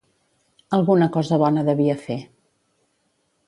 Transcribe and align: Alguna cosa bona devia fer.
Alguna 0.77 1.09
cosa 1.17 1.39
bona 1.43 1.67
devia 1.69 1.99
fer. 2.07 2.19